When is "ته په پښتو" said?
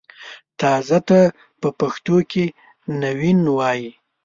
1.07-2.15